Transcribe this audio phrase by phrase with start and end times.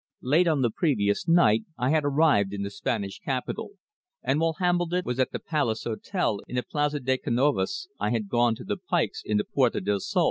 [0.23, 3.73] Late on the previous night I had arrived in the Spanish capital,
[4.23, 8.27] and while Hambledon was at the Palace Hotel in the Plaza de Canovas I had
[8.27, 10.19] gone to the Paix in the Puerta del Sol.